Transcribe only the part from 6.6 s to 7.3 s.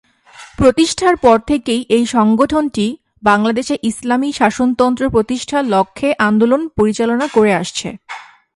পরিচালনা